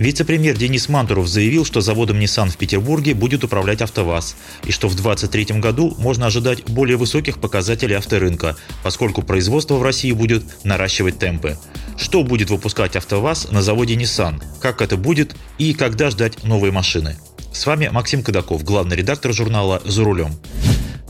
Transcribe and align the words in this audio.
Вице-премьер 0.00 0.56
Денис 0.56 0.88
Мантуров 0.88 1.28
заявил, 1.28 1.66
что 1.66 1.82
заводом 1.82 2.18
Nissan 2.18 2.48
в 2.48 2.56
Петербурге 2.56 3.12
будет 3.12 3.44
управлять 3.44 3.82
АвтоВАЗ, 3.82 4.34
и 4.64 4.72
что 4.72 4.88
в 4.88 4.94
2023 4.94 5.60
году 5.60 5.94
можно 5.98 6.24
ожидать 6.24 6.64
более 6.64 6.96
высоких 6.96 7.38
показателей 7.38 7.96
авторынка, 7.96 8.56
поскольку 8.82 9.20
производство 9.20 9.74
в 9.74 9.82
России 9.82 10.12
будет 10.12 10.42
наращивать 10.64 11.18
темпы. 11.18 11.58
Что 11.98 12.24
будет 12.24 12.48
выпускать 12.48 12.96
АвтоВАЗ 12.96 13.50
на 13.50 13.60
заводе 13.60 13.94
Nissan, 13.94 14.42
как 14.58 14.80
это 14.80 14.96
будет 14.96 15.36
и 15.58 15.74
когда 15.74 16.08
ждать 16.08 16.44
новые 16.44 16.72
машины. 16.72 17.18
С 17.52 17.66
вами 17.66 17.90
Максим 17.92 18.22
Кадаков, 18.22 18.64
главный 18.64 18.96
редактор 18.96 19.34
журнала 19.34 19.82
«За 19.84 20.02
рулем». 20.02 20.32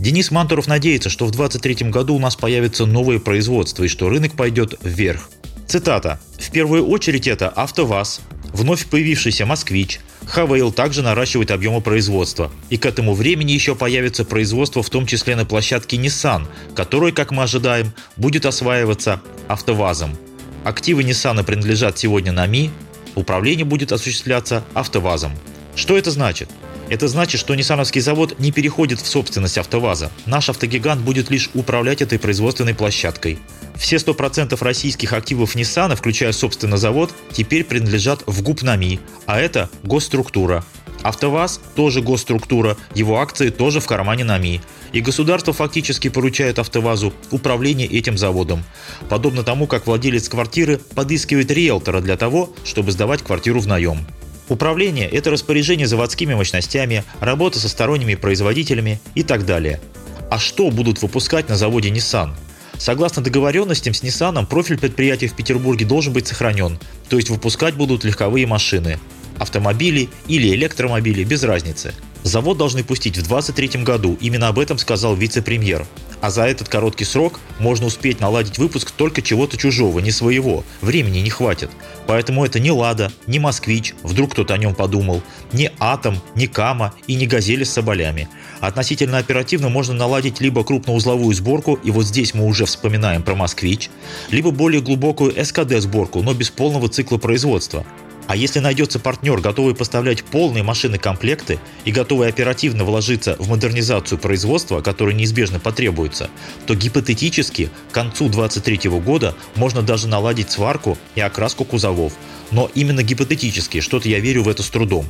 Денис 0.00 0.32
Мантуров 0.32 0.66
надеется, 0.66 1.10
что 1.10 1.26
в 1.26 1.30
2023 1.30 1.90
году 1.90 2.16
у 2.16 2.18
нас 2.18 2.34
появится 2.34 2.86
новое 2.86 3.20
производство 3.20 3.84
и 3.84 3.88
что 3.88 4.09
рынок 4.09 4.32
пойдет 4.32 4.80
вверх. 4.82 5.30
Цитата. 5.70 6.18
«В 6.36 6.50
первую 6.50 6.88
очередь 6.88 7.28
это 7.28 7.48
АвтоВАЗ, 7.48 8.22
Вновь 8.52 8.86
появившийся 8.86 9.46
«Москвич», 9.46 10.00
Хавейл 10.27 10.72
также 10.72 11.02
наращивает 11.02 11.50
объемы 11.50 11.80
производства. 11.80 12.50
И 12.68 12.76
к 12.76 12.86
этому 12.86 13.14
времени 13.14 13.52
еще 13.52 13.74
появится 13.74 14.24
производство 14.24 14.82
в 14.82 14.90
том 14.90 15.06
числе 15.06 15.37
на 15.37 15.45
площадке 15.45 15.96
Nissan, 15.96 16.46
которое, 16.74 17.12
как 17.12 17.30
мы 17.30 17.43
ожидаем, 17.43 17.93
будет 18.16 18.46
осваиваться 18.46 19.21
АвтоВАЗом. 19.48 20.16
Активы 20.65 21.02
Nissan 21.02 21.43
принадлежат 21.43 21.98
сегодня 21.98 22.32
НАМИ, 22.32 22.71
управление 23.15 23.65
будет 23.65 23.93
осуществляться 23.93 24.62
АвтоВАЗом. 24.74 25.32
Что 25.74 25.96
это 25.96 26.10
значит? 26.10 26.48
Это 26.91 27.07
значит, 27.07 27.41
что 27.41 27.55
Ниссановский 27.55 28.01
завод 28.01 28.41
не 28.41 28.51
переходит 28.51 29.01
в 29.01 29.07
собственность 29.07 29.57
АвтоВАЗа. 29.59 30.10
Наш 30.27 30.49
автогигант 30.49 31.01
будет 31.01 31.30
лишь 31.30 31.49
управлять 31.55 32.02
этой 32.02 32.19
производственной 32.19 32.74
площадкой. 32.74 33.38
Все 33.77 33.96
100% 33.96 34.59
российских 34.60 35.13
активов 35.13 35.55
Nissan, 35.55 35.95
включая 35.95 36.33
собственно 36.33 36.77
завод, 36.79 37.15
теперь 37.33 37.63
принадлежат 37.63 38.24
в 38.27 38.43
ГУПНАМИ, 38.43 38.99
а 39.27 39.38
это 39.38 39.71
госструктура. 39.85 40.65
АвтоВАЗ 41.02 41.61
тоже 41.77 42.02
госструктура, 42.02 42.77
его 42.96 43.21
акции 43.21 43.51
тоже 43.51 43.79
в 43.79 43.87
кармане 43.87 44.24
НАМИ. 44.24 44.61
И 44.93 45.01
государство 45.01 45.52
фактически 45.52 46.09
поручает 46.09 46.59
АвтоВАЗу 46.59 47.15
управление 47.30 47.87
этим 47.87 48.18
заводом. 48.18 48.65
Подобно 49.09 49.45
тому, 49.45 49.68
как 49.68 49.87
владелец 49.87 50.29
квартиры 50.29 50.79
подыскивает 50.96 51.52
риэлтора 51.52 52.01
для 52.01 52.16
того, 52.16 52.52
чтобы 52.65 52.91
сдавать 52.91 53.23
квартиру 53.23 53.61
в 53.61 53.68
наем. 53.68 54.05
Управление– 54.51 55.09
это 55.10 55.30
распоряжение 55.30 55.87
заводскими 55.87 56.34
мощностями, 56.34 57.04
работа 57.20 57.60
со 57.60 57.68
сторонними 57.68 58.16
производителями 58.16 59.01
и 59.15 59.23
так 59.23 59.46
далее. 59.46 59.80
А 60.29 60.40
что 60.40 60.73
будут 60.73 61.01
выпускать 61.01 61.48
на 61.48 61.56
заводе 61.56 61.90
Nissan? 61.90 62.32
Согласно 62.76 63.23
договоренностям 63.23 63.95
с 63.95 64.03
Nissan, 64.03 64.44
профиль 64.47 64.76
предприятия 64.76 65.28
в 65.28 65.37
Петербурге 65.37 65.87
должен 65.87 66.12
быть 66.12 66.26
сохранен, 66.26 66.81
то 67.09 67.16
есть 67.16 67.31
выпускать 67.31 67.76
будут 67.76 68.03
легковые 68.03 68.48
машины, 68.48 68.98
автомобили 69.38 70.09
или 70.26 70.53
электромобили, 70.56 71.22
без 71.22 71.44
разницы. 71.44 71.94
Завод 72.22 72.59
должны 72.59 72.84
пустить 72.84 73.16
в 73.16 73.26
2023 73.26 73.82
году, 73.82 74.19
именно 74.21 74.49
об 74.49 74.59
этом 74.59 74.76
сказал 74.78 75.15
вице-премьер. 75.15 75.87
А 76.21 76.28
за 76.31 76.44
этот 76.44 76.69
короткий 76.69 77.04
срок 77.04 77.41
можно 77.59 77.87
успеть 77.87 78.21
наладить 78.21 78.59
выпуск 78.59 78.91
только 78.91 79.22
чего-то 79.22 79.56
чужого, 79.56 80.00
не 80.00 80.11
своего. 80.11 80.65
Времени 80.83 81.21
не 81.21 81.31
хватит. 81.31 81.71
Поэтому 82.06 82.44
это 82.44 82.61
не 82.61 82.71
«Лада», 82.71 83.11
не 83.27 83.39
«Москвич», 83.39 83.94
вдруг 84.03 84.33
кто-то 84.33 84.53
о 84.53 84.59
нем 84.59 84.75
подумал, 84.75 85.22
не 85.53 85.71
«Атом», 85.78 86.21
не 86.34 86.47
«Кама» 86.47 86.93
и 87.06 87.15
не 87.15 87.27
«Газели» 87.27 87.65
с 87.65 87.72
соболями. 87.72 88.28
Относительно 88.61 89.17
оперативно 89.17 89.71
можно 89.71 89.94
наладить 89.94 90.41
либо 90.41 90.62
крупноузловую 90.62 91.34
сборку, 91.34 91.78
и 91.83 91.91
вот 91.91 92.06
здесь 92.06 92.34
мы 92.34 92.44
уже 92.44 92.67
вспоминаем 92.67 93.23
про 93.23 93.34
«Москвич», 93.34 93.89
либо 94.31 94.50
более 94.50 94.83
глубокую 94.83 95.33
СКД-сборку, 95.43 96.23
но 96.23 96.34
без 96.34 96.50
полного 96.50 96.91
цикла 96.91 97.17
производства. 97.17 97.87
А 98.31 98.37
если 98.37 98.61
найдется 98.61 99.01
партнер, 99.01 99.41
готовый 99.41 99.75
поставлять 99.75 100.23
полные 100.23 100.63
машины 100.63 100.99
комплекты 100.99 101.59
и 101.85 101.91
готовый 101.91 102.29
оперативно 102.29 102.85
вложиться 102.85 103.35
в 103.41 103.49
модернизацию 103.49 104.19
производства, 104.19 104.83
которое 104.83 105.15
неизбежно 105.15 105.59
потребуется, 105.59 106.31
то 106.65 106.77
гипотетически 106.77 107.71
к 107.91 107.93
концу 107.93 108.29
2023 108.29 108.89
года 109.01 109.35
можно 109.57 109.83
даже 109.83 110.07
наладить 110.07 110.53
сварку 110.53 110.97
и 111.17 111.21
окраску 111.21 111.65
кузовов. 111.65 112.13
Но 112.53 112.71
именно 112.73 113.03
гипотетически, 113.03 113.81
что-то 113.81 114.09
я 114.09 114.21
верю 114.21 114.45
в 114.45 114.49
это 114.49 114.62
с 114.62 114.71
трудом. 114.71 115.07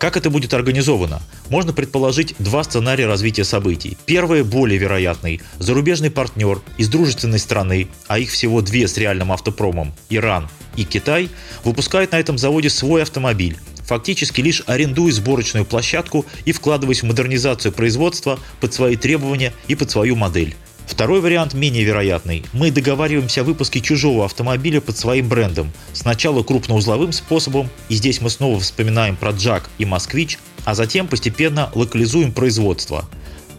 Как 0.00 0.16
это 0.16 0.30
будет 0.30 0.54
организовано? 0.54 1.20
Можно 1.50 1.74
предположить 1.74 2.34
два 2.38 2.64
сценария 2.64 3.06
развития 3.06 3.44
событий. 3.44 3.98
Первый, 4.06 4.42
более 4.42 4.78
вероятный. 4.78 5.42
Зарубежный 5.58 6.10
партнер 6.10 6.62
из 6.78 6.88
дружественной 6.88 7.38
страны, 7.38 7.86
а 8.08 8.18
их 8.18 8.30
всего 8.30 8.62
две 8.62 8.88
с 8.88 8.96
реальным 8.96 9.30
автопромом– 9.30 9.92
Иран 10.08 10.48
и 10.76 10.84
Китай, 10.84 11.28
выпускает 11.64 12.12
на 12.12 12.18
этом 12.18 12.38
заводе 12.38 12.70
свой 12.70 13.02
автомобиль, 13.02 13.58
фактически 13.84 14.40
лишь 14.40 14.62
арендуя 14.66 15.12
сборочную 15.12 15.66
площадку 15.66 16.24
и 16.46 16.52
вкладываясь 16.52 17.02
в 17.02 17.06
модернизацию 17.06 17.70
производства 17.70 18.38
под 18.62 18.72
свои 18.72 18.96
требования 18.96 19.52
и 19.68 19.74
под 19.74 19.90
свою 19.90 20.16
модель. 20.16 20.56
Второй 20.90 21.20
вариант 21.20 21.54
менее 21.54 21.84
вероятный. 21.84 22.44
Мы 22.52 22.72
договариваемся 22.72 23.42
о 23.42 23.44
выпуске 23.44 23.80
чужого 23.80 24.24
автомобиля 24.24 24.80
под 24.80 24.98
своим 24.98 25.28
брендом. 25.28 25.72
Сначала 25.92 26.42
крупноузловым 26.42 27.12
способом, 27.12 27.70
и 27.88 27.94
здесь 27.94 28.20
мы 28.20 28.28
снова 28.28 28.58
вспоминаем 28.58 29.14
про 29.14 29.30
Джак 29.30 29.70
и 29.78 29.84
Москвич, 29.84 30.38
а 30.64 30.74
затем 30.74 31.06
постепенно 31.06 31.70
локализуем 31.76 32.32
производство. 32.32 33.08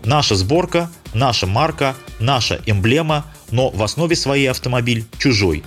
Наша 0.03 0.35
сборка, 0.35 0.91
наша 1.13 1.47
марка, 1.47 1.95
наша 2.19 2.61
эмблема, 2.65 3.25
но 3.49 3.69
в 3.69 3.81
основе 3.81 4.17
своей 4.17 4.47
автомобиль 4.47 5.05
чужой. 5.17 5.63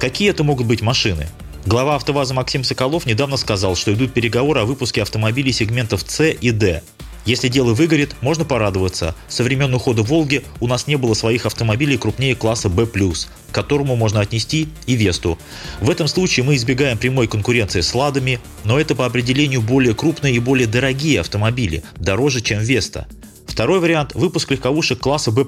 Какие 0.00 0.30
это 0.30 0.42
могут 0.42 0.66
быть 0.66 0.80
машины? 0.80 1.28
Глава 1.66 1.96
АвтоВАЗа 1.96 2.32
Максим 2.32 2.64
Соколов 2.64 3.04
недавно 3.04 3.36
сказал, 3.36 3.76
что 3.76 3.92
идут 3.92 4.14
переговоры 4.14 4.60
о 4.60 4.64
выпуске 4.64 5.02
автомобилей 5.02 5.52
сегментов 5.52 6.02
C 6.06 6.32
и 6.32 6.50
D. 6.50 6.82
Если 7.24 7.48
дело 7.48 7.72
выгорит, 7.72 8.16
можно 8.20 8.44
порадоваться. 8.44 9.14
Со 9.28 9.44
времен 9.44 9.72
ухода 9.74 10.02
«Волги» 10.02 10.44
у 10.60 10.66
нас 10.66 10.86
не 10.86 10.96
было 10.96 11.14
своих 11.14 11.46
автомобилей 11.46 11.96
крупнее 11.96 12.34
класса 12.34 12.68
B+, 12.68 12.86
к 12.86 13.28
которому 13.50 13.96
можно 13.96 14.20
отнести 14.20 14.68
и 14.86 14.94
«Весту». 14.94 15.38
В 15.80 15.88
этом 15.88 16.06
случае 16.06 16.44
мы 16.44 16.56
избегаем 16.56 16.98
прямой 16.98 17.26
конкуренции 17.26 17.80
с 17.80 17.94
«Ладами», 17.94 18.40
но 18.64 18.78
это 18.78 18.94
по 18.94 19.06
определению 19.06 19.62
более 19.62 19.94
крупные 19.94 20.34
и 20.34 20.38
более 20.38 20.66
дорогие 20.66 21.20
автомобили, 21.20 21.82
дороже, 21.96 22.42
чем 22.42 22.60
«Веста». 22.60 23.06
Второй 23.46 23.80
вариант– 23.80 24.12
выпуск 24.14 24.50
легковушек 24.50 24.98
класса 24.98 25.30
B+. 25.30 25.44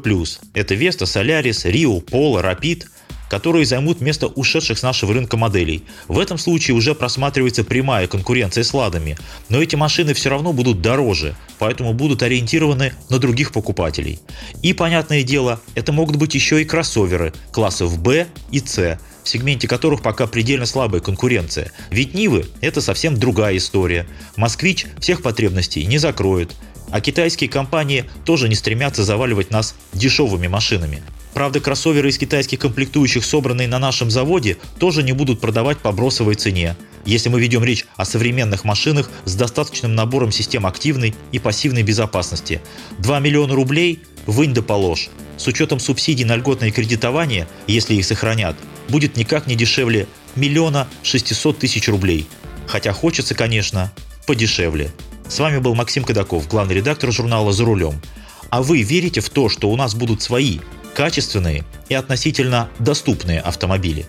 Это 0.54 0.75
Vesta, 0.75 1.04
Solaris, 1.04 1.70
Rio, 1.70 2.03
Polo, 2.04 2.43
Rapid– 2.43 2.84
которые 3.28 3.64
займут 3.64 4.00
место 4.00 4.26
ушедших 4.26 4.78
с 4.78 4.82
нашего 4.82 5.14
рынка 5.14 5.37
моделей. 5.37 5.84
В 6.09 6.19
этом 6.19 6.38
случае 6.38 6.76
уже 6.76 6.94
просматривается 6.94 7.64
прямая 7.64 8.06
конкуренция 8.06 8.64
с 8.64 8.72
ладами, 8.72 9.16
но 9.48 9.60
эти 9.60 9.76
машины 9.76 10.14
все 10.14 10.31
равно 10.31 10.53
будут 10.53 10.81
дороже, 10.81 11.34
поэтому 11.59 11.92
будут 11.92 12.22
ориентированы 12.22 12.92
на 13.10 13.19
других 13.19 13.53
покупателей. 13.53 14.20
И, 14.62 14.72
понятное 14.72 15.22
дело, 15.22 15.60
это 15.75 15.92
могут 15.92 16.16
быть 16.16 16.34
еще 16.34 16.62
и 16.62 16.64
кроссоверы 16.64 17.32
классов 17.53 17.98
B 17.98 18.26
и 18.50 18.60
C, 18.60 18.98
в 19.25 19.28
сегменте 19.28 19.66
которых 19.66 20.03
пока 20.03 20.26
предельно 20.26 20.66
слабая 20.66 21.00
конкуренция. 21.00 21.72
Ведь 21.91 22.14
Нивы– 22.14 22.47
это 22.60 22.81
совсем 22.81 23.16
другая 23.16 23.56
история. 23.56 24.06
Москвич 24.37 24.87
всех 25.00 25.22
потребностей 25.22 25.84
не 25.84 25.98
закроет, 25.98 26.55
а 26.90 27.00
китайские 27.00 27.50
компании 27.50 28.05
тоже 28.25 28.49
не 28.49 28.55
стремятся 28.55 29.02
заваливать 29.02 29.50
нас 29.50 29.75
дешевыми 29.93 30.46
машинами. 30.46 31.02
Правда, 31.37 31.61
кроссоверы 31.61 32.09
из 32.09 32.17
китайских 32.17 32.61
комплектующих, 32.61 33.23
собранные 33.23 33.69
на 33.69 33.79
нашем 33.79 34.11
заводе, 34.11 34.56
тоже 34.79 35.03
не 35.03 35.12
будут 35.12 35.38
продавать 35.38 35.77
по 35.77 35.93
бросовой 35.93 36.35
цене, 36.35 36.77
если 37.05 37.29
мы 37.29 37.38
ведем 37.43 37.62
речь 37.62 37.85
о 37.97 38.06
современных 38.06 38.65
машинах 38.65 39.11
с 39.27 39.35
достаточным 39.35 39.94
набором 39.94 40.33
систем 40.33 40.65
активной 40.65 41.15
и 41.33 41.38
пассивной 41.38 41.83
безопасности. 41.83 42.62
2 43.00 43.21
миллиона 43.21 43.55
рублей– 43.55 44.00
вынь 44.27 44.55
да 44.55 44.62
положь. 44.62 45.11
С 45.37 45.47
учетом 45.47 45.79
субсидий 45.79 46.25
на 46.25 46.37
льготное 46.37 46.71
кредитование, 46.71 47.47
если 47.67 47.93
их 47.93 48.06
сохранят, 48.06 48.56
будет 48.89 49.19
никак 49.19 49.47
не 49.47 49.56
дешевле 49.56 50.06
миллиона 50.37 50.89
600 51.03 51.59
тысяч 51.59 51.87
рублей. 51.87 52.27
Хотя 52.67 52.94
хочется, 52.94 53.35
конечно, 53.35 53.93
подешевле. 54.27 54.91
С 55.29 55.39
вами 55.39 55.59
был 55.59 55.75
Максим 55.75 56.03
Кадаков, 56.03 56.49
главный 56.49 56.77
редактор 56.77 57.12
журнала 57.12 57.53
«За 57.53 57.67
рулем». 57.67 58.00
А 58.49 58.62
вы 58.62 58.82
верите 58.82 59.21
в 59.21 59.29
то, 59.29 59.49
что 59.49 59.69
у 59.69 59.77
нас 59.77 59.94
будут 59.94 60.23
свои 60.23 60.61
качественные 60.96 61.62
и 61.90 61.94
относительно 61.94 62.70
доступные 62.78 63.40
автомобили. 63.40 64.06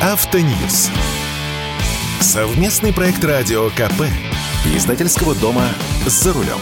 Автоньюз. 0.00 0.88
Совместный 2.20 2.94
проект 2.94 3.22
радио 3.22 3.68
КП. 3.70 4.04
Издательского 4.74 5.34
дома 5.34 5.68
«За 6.06 6.32
рулем». 6.32 6.58